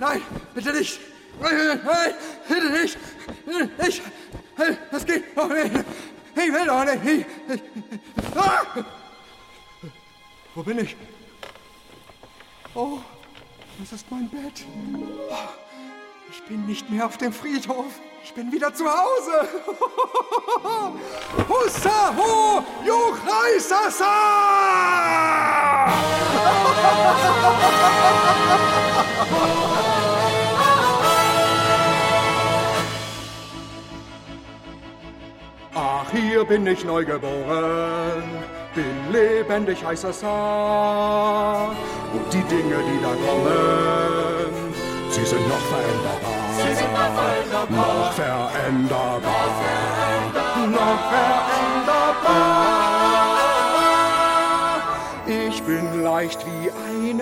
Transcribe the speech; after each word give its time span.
nein, 0.00 0.22
bitte 0.54 0.72
nicht. 0.72 0.98
Nein, 1.40 2.14
bitte 2.48 2.70
nicht. 2.70 2.98
Ich, 3.86 4.02
das 4.90 5.06
geht 5.06 5.36
doch 5.36 5.48
nicht. 5.48 5.84
Ich 6.34 6.52
will 6.52 6.66
doch 6.66 6.84
nicht. 6.84 7.04
Ich, 7.04 7.54
ich, 7.54 7.62
ah! 8.36 8.84
Wo 10.54 10.62
bin 10.62 10.78
ich? 10.78 10.96
Oh, 12.74 12.98
das 13.78 13.92
ist 13.92 14.10
mein 14.10 14.28
Bett. 14.28 14.64
Ich 16.30 16.42
bin 16.44 16.66
nicht 16.66 16.90
mehr 16.90 17.06
auf 17.06 17.16
dem 17.16 17.32
Friedhof. 17.32 17.92
Ich 18.22 18.32
bin 18.34 18.52
wieder 18.52 18.72
zu 18.74 18.84
Hause. 18.84 19.48
Hussa 21.48 22.14
ho, 22.16 22.62
Juchreisasa! 22.84 24.04
hier 36.40 36.48
bin 36.48 36.66
ich 36.66 36.84
neu 36.84 37.04
geboren, 37.04 38.22
bin 38.74 39.12
lebendig 39.12 39.84
heißer 39.84 40.12
Sa. 40.12 41.68
Und 42.12 42.32
die 42.32 42.42
Dinge, 42.44 42.76
die 42.88 42.98
da 43.02 43.12
kommen, 43.26 44.74
sie 45.10 45.24
sind 45.24 45.46
noch 45.48 45.64
veränderbar. 45.72 46.32
Sie 46.56 46.74
sind 46.74 46.92
noch 46.92 47.12
veränderbar. 47.20 47.68
Noch 47.68 48.12
veränderbar. 48.12 49.20
Noch 50.70 51.00
veränderbar. 51.12 52.60
Ich 55.26 55.62
bin 55.62 56.02
leicht 56.02 56.40
wie 56.46 56.59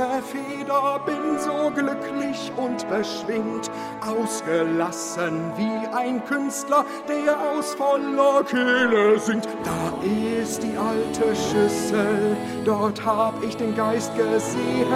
eine 0.01 0.23
Feder, 0.23 1.01
bin 1.05 1.39
so 1.39 1.71
glücklich 1.75 2.53
und 2.57 2.89
beschwingt, 2.89 3.71
ausgelassen 4.01 5.53
wie 5.57 5.97
ein 5.97 6.25
Künstler, 6.25 6.85
der 7.09 7.39
aus 7.39 7.75
voller 7.75 8.45
Kehle 8.45 9.19
singt. 9.19 9.49
Da 9.65 9.93
ist 10.05 10.63
die 10.63 10.77
alte 10.77 11.35
Schüssel, 11.35 12.37
dort 12.65 13.05
hab 13.05 13.43
ich 13.43 13.57
den 13.57 13.75
Geist 13.75 14.15
gesehen. 14.17 14.87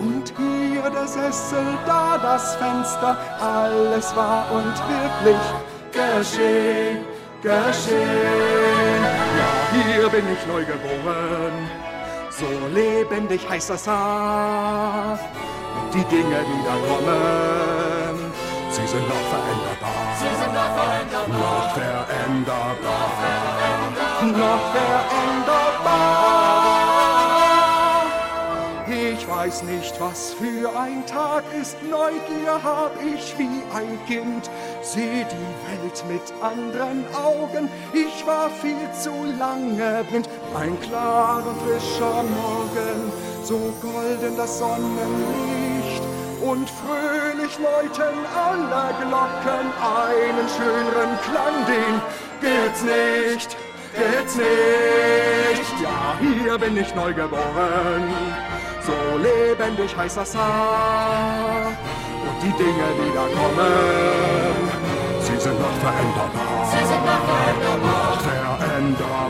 Und 0.00 0.32
hier 0.36 0.90
der 0.90 1.06
Sessel, 1.06 1.64
da 1.86 2.18
das 2.18 2.56
Fenster, 2.56 3.16
alles 3.40 4.14
war 4.16 4.46
und 4.52 4.74
wirklich 4.88 5.36
geschehen, 5.92 7.04
geschehen. 7.42 9.02
Ja, 9.38 9.52
hier 9.72 10.08
bin 10.08 10.24
ich 10.32 10.46
neu 10.46 10.64
geboren, 10.64 11.52
so 12.38 12.46
lebendig 12.72 13.48
heißt 13.48 13.70
das 13.70 13.86
Haar. 13.86 15.18
Und 15.76 15.94
die 15.94 16.04
Dinge, 16.04 16.44
die 16.48 16.64
da 16.64 16.74
kommen, 16.88 18.32
sie 18.70 18.86
sind 18.86 19.08
noch 19.08 19.24
veränderbar. 19.32 20.16
Sie 20.18 20.34
sind 20.40 20.54
noch 20.54 20.72
veränderbar. 20.78 21.38
Noch 21.38 21.74
veränderbar. 21.74 23.08
Noch 24.22 24.64
veränderbar. 24.72 25.71
Nicht, 29.64 30.00
was 30.00 30.34
für 30.34 30.68
ein 30.78 31.04
Tag 31.06 31.44
ist. 31.60 31.76
Neugier 31.82 32.62
hab 32.62 32.92
ich 33.02 33.34
wie 33.38 33.62
ein 33.74 33.98
Kind. 34.06 34.50
Seh 34.82 35.24
die 35.24 35.82
Welt 35.82 36.04
mit 36.08 36.22
anderen 36.42 37.04
Augen. 37.14 37.68
Ich 37.92 38.26
war 38.26 38.50
viel 38.50 38.90
zu 38.92 39.12
lange 39.38 40.04
blind. 40.08 40.28
Ein 40.54 40.78
klarer, 40.80 41.54
frischer 41.64 42.22
Morgen, 42.22 43.12
so 43.42 43.72
golden 43.80 44.36
das 44.36 44.58
Sonnenlicht. 44.58 46.02
Und 46.42 46.68
fröhlich 46.68 47.56
läuten 47.58 48.18
alle 48.34 48.92
Glocken 49.00 49.66
einen 49.78 50.48
schöneren 50.48 51.16
Klang, 51.22 51.66
den 51.68 52.00
gibt's 52.40 52.82
nicht, 52.82 53.56
gibt's 53.94 54.36
nicht. 54.36 55.82
Ja, 55.82 56.16
hier 56.20 56.58
bin 56.58 56.76
ich 56.76 56.92
neu 56.96 57.14
geboren, 57.14 58.12
so 58.86 58.92
lebendig 59.18 59.96
heißt 59.96 60.16
das 60.16 60.34
Haar. 60.36 61.66
Und 61.66 62.42
die 62.42 62.52
Dinge, 62.62 62.86
die 62.98 63.10
da 63.14 63.24
kommen, 63.38 64.70
sie 65.20 65.38
sind 65.38 65.58
noch 65.60 65.76
veränderbar. 65.84 66.30
Sie 66.70 66.84
sind 66.90 67.04
noch 67.04 67.22
veränderbar. 67.30 68.02
Noch 68.06 68.22
veränderbar. 68.28 69.28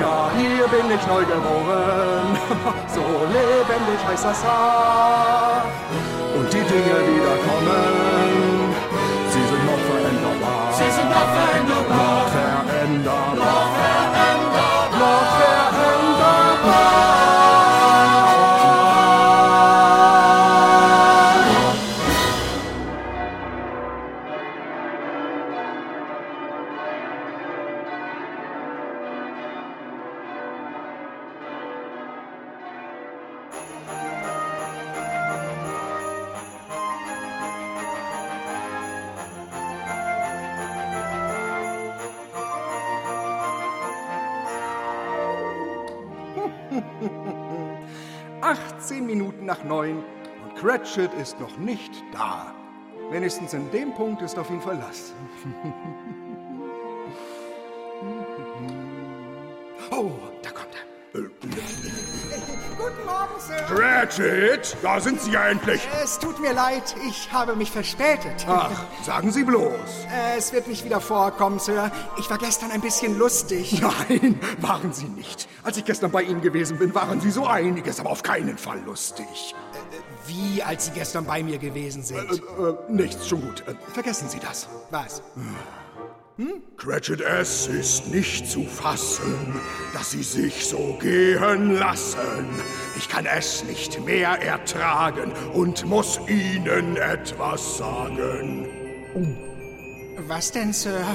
Ja, 0.02 0.16
hier 0.38 0.68
bin 0.68 0.88
ich 0.96 1.04
neu 1.08 1.24
geboren, 1.26 2.28
so 2.96 3.06
lebendig 3.36 4.00
heißt 4.08 4.26
das 4.26 4.44
Haar. 4.44 5.64
Und 6.38 6.54
die 6.54 6.64
Dinge, 6.72 6.98
die 7.08 7.20
da 7.20 7.36
kommen, 7.48 8.59
18 48.42 49.06
Minuten 49.06 49.46
nach 49.46 49.64
9 49.64 49.98
und 49.98 50.56
Cratchit 50.56 51.14
ist 51.14 51.40
noch 51.40 51.58
nicht 51.58 51.92
da. 52.12 52.54
Wenigstens 53.12 53.54
in 53.54 53.70
dem 53.72 53.94
Punkt 53.94 54.22
ist 54.22 54.38
auf 54.38 54.50
ihn 54.50 54.62
Verlass. 54.62 55.14
Cratchit, 64.04 64.78
da 64.82 65.02
sind 65.02 65.20
Sie 65.20 65.32
ja 65.32 65.48
endlich. 65.50 65.86
Es 66.02 66.20
tut 66.20 66.40
mir 66.40 66.54
leid, 66.54 66.96
ich 67.10 67.34
habe 67.34 67.56
mich 67.58 67.70
verspätet. 67.70 68.46
Ach, 68.48 68.72
sagen 69.04 69.30
Sie 69.32 69.44
bloß. 69.44 69.74
Äh, 70.10 70.38
Es 70.38 70.54
wird 70.54 70.70
nicht 70.70 70.86
wieder 70.86 71.02
vorkommen, 71.02 71.60
Sir. 71.60 71.92
Ich 72.18 72.30
war 72.30 72.38
gestern 72.38 72.72
ein 72.72 72.80
bisschen 72.80 73.18
lustig. 73.20 73.82
Nein, 74.10 74.40
waren 74.60 74.94
Sie 74.94 75.06
nicht. 75.10 75.50
Als 75.66 75.76
ich 75.76 75.84
gestern 75.84 76.12
bei 76.12 76.22
Ihnen 76.24 76.40
gewesen 76.40 76.78
bin, 76.78 76.96
waren 76.96 77.20
Sie 77.20 77.30
so 77.30 77.46
einiges, 77.46 78.00
aber 78.00 78.12
auf 78.12 78.24
keinen 78.24 78.58
Fall 78.58 78.80
lustig. 78.86 79.54
Wie, 80.28 80.64
als 80.64 80.86
Sie 80.86 80.92
gestern 80.92 81.26
bei 81.26 81.44
mir 81.44 81.58
gewesen 81.58 82.02
Äh, 82.02 82.06
sind? 82.06 82.32
äh, 82.40 82.74
nichts, 82.92 83.28
schon 83.28 83.42
gut. 83.42 83.64
Äh, 83.68 83.76
vergessen 83.94 84.30
Sie 84.30 84.40
das. 84.40 84.70
Was? 84.92 85.22
Cratchit, 86.78 87.20
es 87.20 87.68
ist 87.68 88.08
nicht 88.08 88.50
zu 88.50 88.64
fassen, 88.64 89.60
dass 89.94 90.12
Sie 90.12 90.24
sich 90.24 90.66
so 90.66 90.98
gehen 91.02 91.78
lassen. 91.78 92.48
Ich 92.98 93.10
kann 93.10 93.26
es 93.26 93.66
nicht 93.66 94.00
mehr 94.06 94.42
ertragen 94.42 95.34
und 95.54 95.86
muss 95.86 96.20
Ihnen 96.30 96.96
etwas 96.96 97.78
sagen. 97.78 98.68
Was 100.28 100.52
denn, 100.52 100.72
Sir? 100.72 101.06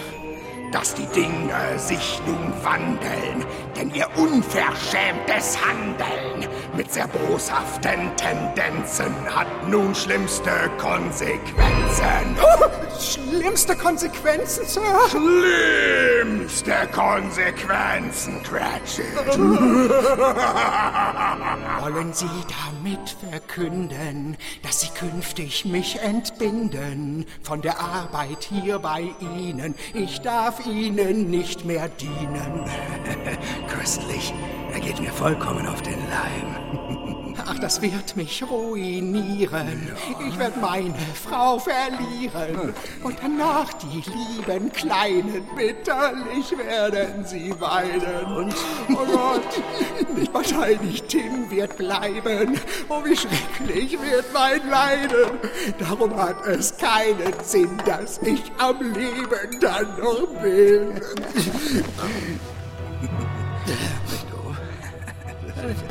dass 0.72 0.92
die 0.92 1.06
Dinge 1.06 1.78
sich 1.78 2.20
nun 2.26 2.52
wandeln, 2.64 3.44
denn 3.76 3.94
ihr 3.94 4.08
unverschämtes 4.16 5.56
Handeln 5.64 6.50
mit 6.76 6.92
sehr 6.92 7.06
boshaften 7.06 8.10
Tendenzen 8.16 9.14
hat 9.32 9.46
nun 9.68 9.94
schlimmste 9.94 10.50
Konsequenzen. 10.78 12.36
Schlimmste 13.04 13.76
Konsequenzen, 13.76 14.64
Sir? 14.66 14.82
Schlimmste 15.10 16.72
Konsequenzen, 16.92 18.42
Cratchit. 18.42 19.04
Wollen 21.80 22.12
Sie 22.14 22.26
damit 22.64 23.16
verkünden, 23.30 24.38
dass 24.62 24.80
Sie 24.80 24.88
künftig 24.88 25.66
mich 25.66 26.00
entbinden 26.00 27.26
von 27.42 27.60
der 27.60 27.78
Arbeit 27.78 28.44
hier 28.44 28.78
bei 28.78 29.10
Ihnen? 29.20 29.74
Ich 29.92 30.22
darf 30.22 30.66
Ihnen 30.66 31.30
nicht 31.30 31.66
mehr 31.66 31.88
dienen. 31.88 32.64
Köstlich, 33.68 34.32
er 34.74 34.80
geht 34.80 35.00
mir 35.00 35.12
vollkommen 35.12 35.66
auf 35.68 35.82
den 35.82 35.98
Leim. 36.10 37.34
Ach, 37.46 37.58
das 37.58 37.80
wird 37.80 38.16
mich 38.16 38.42
ruinieren. 38.42 39.94
Ich 40.28 40.38
werde 40.38 40.58
meine 40.58 40.94
Frau 41.14 41.58
verlieren. 41.58 42.74
Und 43.02 43.16
danach 43.22 43.72
die 43.74 44.02
lieben 44.10 44.72
Kleinen, 44.72 45.44
bitterlich 45.56 46.56
werden 46.58 47.24
sie 47.24 47.52
weinen. 47.60 48.36
Und, 48.36 48.54
oh 48.90 49.04
Gott, 49.06 50.16
nicht 50.16 50.32
wahrscheinlich 50.32 51.02
Tim 51.04 51.50
wird 51.50 51.76
bleiben. 51.76 52.58
Oh, 52.88 53.04
wie 53.04 53.16
schrecklich 53.16 53.92
wird 53.92 54.32
mein 54.32 54.68
Leiden. 54.68 55.38
Darum 55.78 56.16
hat 56.16 56.46
es 56.46 56.76
keinen 56.76 57.34
Sinn, 57.42 57.76
dass 57.84 58.18
ich 58.22 58.42
am 58.58 58.80
Leben 58.92 59.60
dann 59.60 59.98
noch 59.98 60.26
bin. 60.42 61.00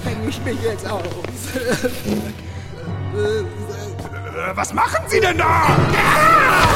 Häng 0.04 0.30
ich 0.30 0.40
mich 0.44 0.62
jetzt 0.62 0.90
auf. 0.90 1.04
Was 4.56 4.74
machen 4.74 5.04
Sie 5.08 5.20
denn 5.20 5.38
da? 5.38 5.78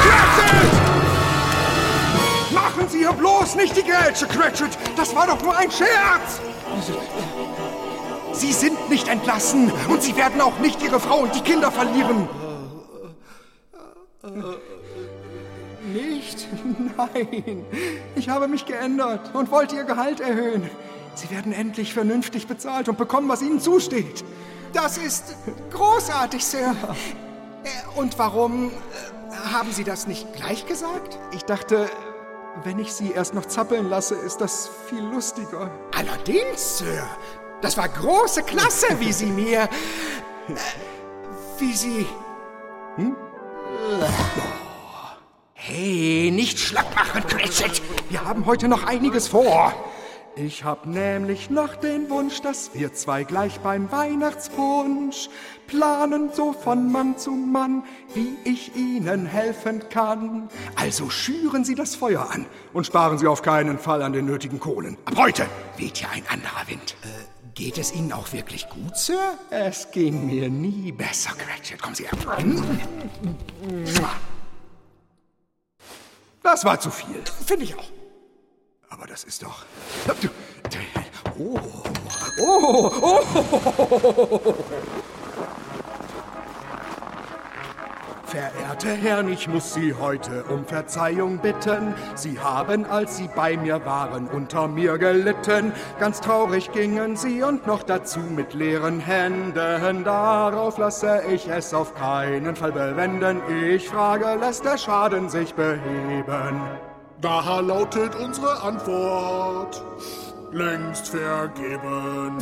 Cratchit! 0.02 0.72
Machen 2.52 2.88
Sie 2.88 2.98
hier 2.98 3.12
bloß 3.12 3.54
nicht 3.56 3.76
die 3.76 3.84
Grätsche, 3.84 4.26
Cratchit! 4.26 4.76
Das 4.96 5.14
war 5.14 5.26
doch 5.26 5.40
nur 5.42 5.56
ein 5.56 5.70
Scherz! 5.70 6.40
Sie 8.32 8.52
sind 8.52 8.90
nicht 8.90 9.08
entlassen 9.08 9.72
und 9.88 10.02
Sie 10.02 10.16
werden 10.16 10.40
auch 10.40 10.58
nicht 10.58 10.82
Ihre 10.82 10.98
Frau 10.98 11.18
und 11.20 11.34
die 11.34 11.40
Kinder 11.40 11.70
verlieren. 11.70 12.28
Nicht? 15.92 16.48
Nein. 16.96 17.64
Ich 18.16 18.28
habe 18.28 18.48
mich 18.48 18.66
geändert 18.66 19.30
und 19.34 19.50
wollte 19.50 19.76
Ihr 19.76 19.84
Gehalt 19.84 20.20
erhöhen. 20.20 20.68
Sie 21.18 21.30
werden 21.30 21.52
endlich 21.52 21.94
vernünftig 21.94 22.46
bezahlt 22.46 22.88
und 22.88 22.96
bekommen, 22.96 23.28
was 23.28 23.42
Ihnen 23.42 23.60
zusteht. 23.60 24.24
Das 24.72 24.98
ist 24.98 25.34
großartig, 25.72 26.44
Sir. 26.44 26.76
Äh, 27.64 27.98
Und 27.98 28.16
warum 28.20 28.70
äh, 28.70 28.72
haben 29.52 29.72
Sie 29.72 29.82
das 29.82 30.06
nicht 30.06 30.32
gleich 30.34 30.64
gesagt? 30.66 31.18
Ich 31.32 31.42
dachte, 31.42 31.90
wenn 32.62 32.78
ich 32.78 32.92
Sie 32.92 33.10
erst 33.10 33.34
noch 33.34 33.46
zappeln 33.46 33.88
lasse, 33.88 34.14
ist 34.14 34.40
das 34.40 34.70
viel 34.88 35.02
lustiger. 35.02 35.72
Allerdings, 35.96 36.78
Sir. 36.78 37.02
Das 37.62 37.76
war 37.76 37.88
große 37.88 38.44
Klasse, 38.44 38.86
wie 39.00 39.12
Sie 39.12 39.26
mir... 39.26 39.62
Äh, 39.62 39.68
wie 41.58 41.72
Sie... 41.72 42.06
Hm? 42.94 43.16
Hey, 45.54 46.30
nicht 46.32 46.60
schlapp 46.60 46.94
machen, 46.94 47.26
Cratchit. 47.26 47.82
Wir 48.08 48.24
haben 48.24 48.46
heute 48.46 48.68
noch 48.68 48.86
einiges 48.86 49.26
vor. 49.26 49.74
Ich 50.40 50.62
hab 50.62 50.86
nämlich 50.86 51.50
noch 51.50 51.74
den 51.74 52.08
Wunsch, 52.10 52.40
dass 52.40 52.72
wir 52.72 52.94
zwei 52.94 53.24
gleich 53.24 53.58
beim 53.58 53.90
Weihnachtswunsch 53.90 55.28
planen, 55.66 56.30
so 56.32 56.52
von 56.52 56.92
Mann 56.92 57.18
zu 57.18 57.32
Mann, 57.32 57.82
wie 58.14 58.36
ich 58.44 58.76
Ihnen 58.76 59.26
helfen 59.26 59.88
kann. 59.88 60.48
Also 60.76 61.10
schüren 61.10 61.64
Sie 61.64 61.74
das 61.74 61.96
Feuer 61.96 62.30
an 62.30 62.46
und 62.72 62.86
sparen 62.86 63.18
Sie 63.18 63.26
auf 63.26 63.42
keinen 63.42 63.80
Fall 63.80 64.00
an 64.00 64.12
den 64.12 64.26
nötigen 64.26 64.60
Kohlen. 64.60 64.96
Ab 65.06 65.14
heute 65.16 65.46
weht 65.76 65.96
hier 65.96 66.10
ein 66.10 66.22
anderer 66.28 66.68
Wind. 66.68 66.94
Äh, 67.02 67.08
geht 67.54 67.76
es 67.76 67.92
Ihnen 67.92 68.12
auch 68.12 68.32
wirklich 68.32 68.68
gut, 68.68 68.96
Sir? 68.96 69.18
Es 69.50 69.90
ging 69.90 70.26
mir 70.26 70.48
nie 70.48 70.92
besser, 70.92 71.32
Cratchit. 71.36 71.82
Kommen 71.82 71.96
Sie 71.96 72.04
her. 72.04 72.12
Das 76.44 76.64
war 76.64 76.78
zu 76.78 76.90
viel. 76.92 77.24
Finde 77.44 77.64
ich 77.64 77.74
auch. 77.76 77.97
Aber 78.90 79.06
das 79.06 79.24
ist 79.24 79.42
doch. 79.42 79.64
Oh, 81.38 81.60
oh, 82.40 82.92
oh. 83.02 84.54
Verehrte 88.24 88.90
Herren, 88.90 89.32
ich 89.32 89.48
muss 89.48 89.72
Sie 89.72 89.94
heute 89.94 90.44
um 90.44 90.66
Verzeihung 90.66 91.38
bitten. 91.38 91.94
Sie 92.14 92.38
haben, 92.38 92.84
als 92.84 93.16
Sie 93.16 93.28
bei 93.34 93.56
mir 93.56 93.84
waren, 93.86 94.28
unter 94.28 94.68
mir 94.68 94.98
gelitten. 94.98 95.72
Ganz 95.98 96.20
traurig 96.20 96.70
gingen 96.72 97.16
Sie 97.16 97.42
und 97.42 97.66
noch 97.66 97.82
dazu 97.82 98.20
mit 98.20 98.52
leeren 98.52 99.00
Händen. 99.00 100.04
Darauf 100.04 100.76
lasse 100.76 101.22
ich 101.32 101.48
es 101.48 101.72
auf 101.72 101.94
keinen 101.94 102.54
Fall 102.54 102.72
bewenden. 102.72 103.40
Ich 103.64 103.88
frage, 103.88 104.38
lässt 104.38 104.64
der 104.64 104.76
Schaden 104.76 105.30
sich 105.30 105.54
beheben? 105.54 106.60
Da 107.20 107.60
lautet 107.60 108.14
unsere 108.14 108.62
Antwort. 108.62 109.82
Längst 110.52 111.08
vergeben. 111.08 112.38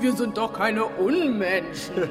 Wir 0.00 0.12
sind 0.12 0.36
doch 0.36 0.52
keine 0.52 0.84
Unmenschen. 0.84 1.94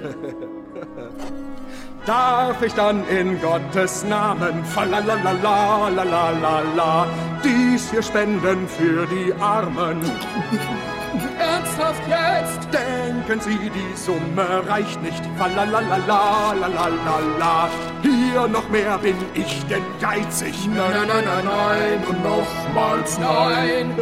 Darf 2.06 2.62
ich 2.64 2.74
dann 2.74 3.06
in 3.10 3.42
Gottes 3.42 4.06
Namen 4.06 4.64
falalalalalalalala 4.66 7.08
dies 7.44 7.92
hier 7.92 8.02
spenden 8.02 8.68
für 8.68 9.06
die 9.08 9.34
Armen? 9.40 10.00
Ernsthaft 11.40 12.04
jetzt? 12.08 12.68
Denken 12.72 13.42
Sie, 13.42 13.58
die 13.70 13.96
Summe 13.96 14.68
reicht 14.68 15.02
nicht. 15.02 15.24
Falalalalalalalala. 15.38 17.70
Hier 18.02 18.48
noch 18.48 18.70
mehr 18.70 18.98
bin 18.98 19.18
ich 19.34 19.66
denn 19.66 19.84
geizig. 20.00 20.68
Nein, 20.68 20.92
nein, 20.92 21.08
nein, 21.08 21.26
nein, 21.26 21.44
nein 21.46 22.02
und 22.08 22.24
nochmals 22.24 23.20
nein. 23.20 23.94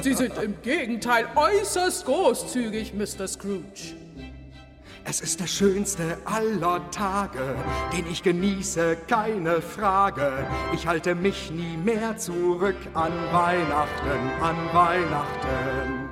Sie 0.02 0.14
sind 0.14 0.38
im 0.38 0.54
Gegenteil 0.62 1.26
äußerst 1.34 2.04
großzügig, 2.04 2.94
Mr. 2.94 3.26
Scrooge. 3.26 3.96
Es 5.04 5.20
ist 5.20 5.40
der 5.40 5.48
schönste 5.48 6.16
aller 6.24 6.80
Tage, 6.92 7.56
den 7.92 8.06
ich 8.08 8.22
genieße, 8.22 8.98
keine 9.08 9.60
Frage. 9.60 10.46
Ich 10.72 10.86
halte 10.86 11.16
mich 11.16 11.50
nie 11.50 11.76
mehr 11.76 12.16
zurück 12.18 12.76
an 12.94 13.10
Weihnachten, 13.32 14.30
an 14.40 14.54
Weihnachten. 14.72 16.08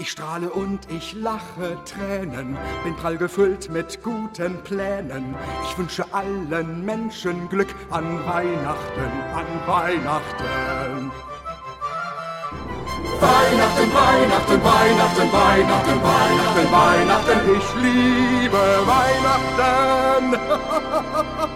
Ich 0.00 0.12
strahle 0.12 0.48
und 0.50 0.88
ich 0.92 1.12
lache 1.14 1.76
Tränen, 1.84 2.56
bin 2.84 2.94
prall 2.94 3.16
gefüllt 3.16 3.68
mit 3.68 4.00
guten 4.00 4.62
Plänen. 4.62 5.34
Ich 5.64 5.76
wünsche 5.76 6.04
allen 6.14 6.84
Menschen 6.84 7.48
Glück 7.48 7.74
an 7.90 8.24
Weihnachten, 8.24 9.10
an 9.34 9.46
Weihnachten. 9.66 11.10
Weihnachten, 13.20 13.92
Weihnachten, 13.92 14.62
Weihnachten, 14.62 15.32
Weihnachten, 15.32 16.00
Weihnachten, 16.04 16.70
Weihnachten. 16.70 17.40
Ich 17.56 17.74
liebe 17.82 18.62
Weihnachten. 18.86 20.38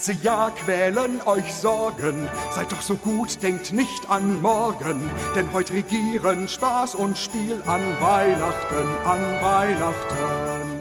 Ganze 0.00 0.24
Jahr 0.24 0.50
quälen 0.54 1.20
euch 1.26 1.52
Sorgen. 1.52 2.26
Seid 2.54 2.72
doch 2.72 2.80
so 2.80 2.96
gut, 2.96 3.42
denkt 3.42 3.74
nicht 3.74 4.08
an 4.08 4.40
morgen. 4.40 5.10
Denn 5.36 5.52
heute 5.52 5.74
regieren 5.74 6.48
Spaß 6.48 6.94
und 6.94 7.18
Spiel 7.18 7.62
an 7.66 7.82
Weihnachten, 8.00 8.88
an 9.04 9.20
Weihnachten. 9.42 10.80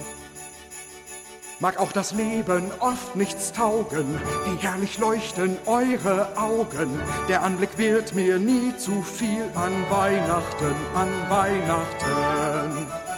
Mag 1.59 1.81
auch 1.81 1.91
das 1.91 2.13
Leben 2.13 2.71
oft 2.79 3.17
nichts 3.17 3.51
taugen, 3.51 4.21
wie 4.45 4.65
herrlich 4.65 4.97
leuchten 4.99 5.57
eure 5.65 6.38
Augen. 6.38 6.97
Der 7.27 7.43
Anblick 7.43 7.77
wird 7.77 8.15
mir 8.15 8.39
nie 8.39 8.73
zu 8.77 9.01
viel 9.01 9.43
an 9.53 9.73
Weihnachten, 9.89 10.75
an 10.95 11.09
Weihnachten. 11.27 13.08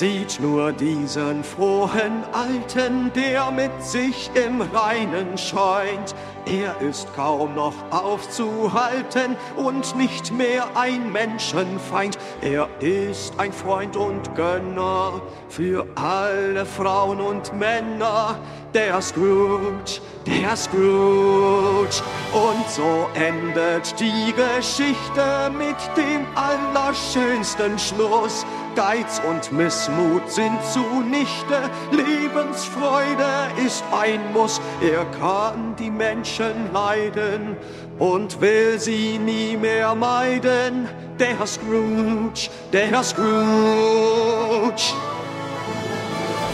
Sieht 0.00 0.40
nur 0.40 0.72
diesen 0.72 1.44
frohen 1.44 2.24
Alten, 2.32 3.12
der 3.12 3.50
mit 3.50 3.82
sich 3.82 4.30
im 4.32 4.62
Reinen 4.62 5.36
scheint. 5.36 6.14
Er 6.46 6.74
ist 6.80 7.14
kaum 7.14 7.54
noch 7.54 7.74
aufzuhalten 7.90 9.36
und 9.56 9.94
nicht 9.96 10.32
mehr 10.32 10.64
ein 10.74 11.12
Menschenfeind. 11.12 12.16
Er 12.40 12.66
ist 12.80 13.38
ein 13.38 13.52
Freund 13.52 13.94
und 13.94 14.34
Gönner 14.34 15.20
für 15.50 15.86
alle 15.96 16.64
Frauen 16.64 17.20
und 17.20 17.52
Männer. 17.52 18.38
Der 18.72 19.02
Scrooge, 19.02 20.00
der 20.26 20.56
Scrooge. 20.56 22.02
Und 22.32 22.70
so 22.70 23.06
endet 23.12 24.00
die 24.00 24.32
Geschichte 24.32 25.50
mit 25.58 25.76
dem 25.94 26.24
allerschönsten 26.34 27.78
Schluss. 27.78 28.46
Geiz 28.74 29.20
und 29.28 29.52
Missmut 29.52 30.30
sind 30.30 30.58
zunichte, 30.72 31.70
Lebensfreude 31.90 33.50
ist 33.64 33.84
ein 33.92 34.32
Muss. 34.32 34.60
Er 34.80 35.04
kann 35.18 35.74
die 35.78 35.90
Menschen 35.90 36.72
leiden 36.72 37.56
und 37.98 38.40
will 38.40 38.78
sie 38.78 39.18
nie 39.18 39.56
mehr 39.56 39.94
meiden. 39.94 40.88
Der 41.18 41.46
Scrooge, 41.46 42.48
der 42.72 43.02
Scrooge. 43.02 43.30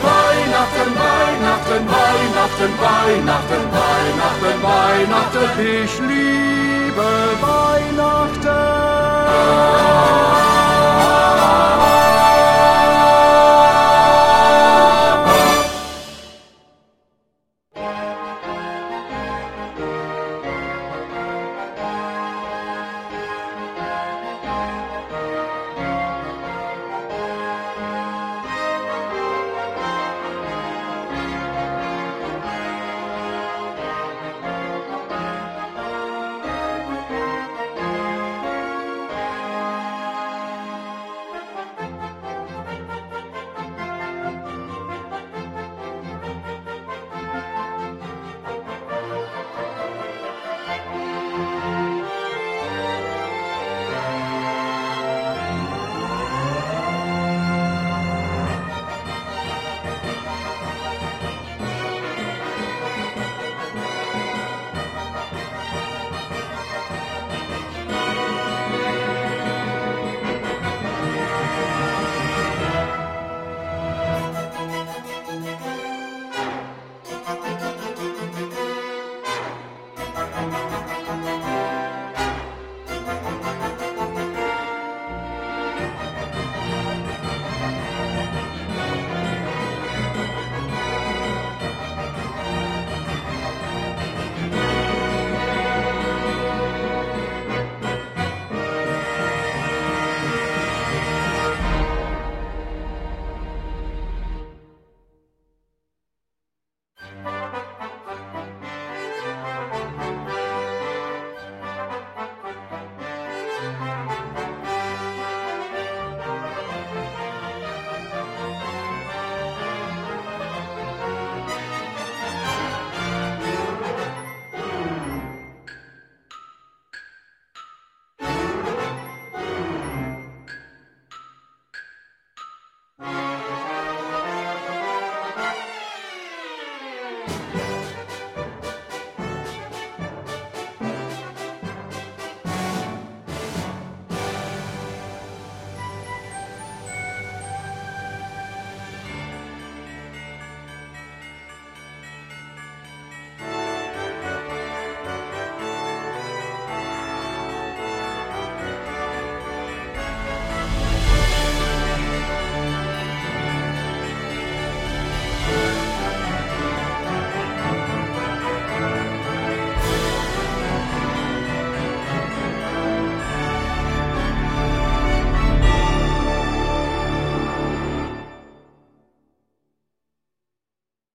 Weihnachten, 0.02 0.92
Weihnachten, 0.94 1.86
Weihnachten, 1.88 2.72
Weihnachten, 2.80 3.64
Weihnachten, 3.72 4.62
Weihnachten. 4.62 5.84
Ich 5.84 5.98
liebe 6.00 6.75
Weihnachten! 6.96 8.86